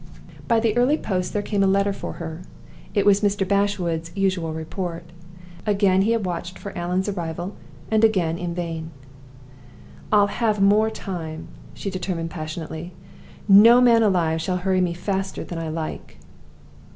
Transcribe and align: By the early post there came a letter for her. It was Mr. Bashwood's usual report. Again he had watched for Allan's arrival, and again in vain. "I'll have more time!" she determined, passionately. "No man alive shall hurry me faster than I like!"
By 0.47 0.59
the 0.59 0.75
early 0.77 0.97
post 0.97 1.31
there 1.31 1.43
came 1.43 1.61
a 1.61 1.67
letter 1.67 1.93
for 1.93 2.13
her. 2.13 2.41
It 2.95 3.05
was 3.05 3.21
Mr. 3.21 3.47
Bashwood's 3.47 4.11
usual 4.15 4.51
report. 4.51 5.03
Again 5.63 6.01
he 6.01 6.11
had 6.13 6.25
watched 6.25 6.57
for 6.57 6.75
Allan's 6.75 7.07
arrival, 7.07 7.55
and 7.91 8.03
again 8.03 8.39
in 8.39 8.55
vain. 8.55 8.89
"I'll 10.11 10.25
have 10.25 10.59
more 10.59 10.89
time!" 10.89 11.49
she 11.75 11.91
determined, 11.91 12.31
passionately. 12.31 12.93
"No 13.47 13.79
man 13.79 14.01
alive 14.01 14.41
shall 14.41 14.57
hurry 14.57 14.81
me 14.81 14.95
faster 14.95 15.43
than 15.43 15.59
I 15.59 15.69
like!" 15.69 16.17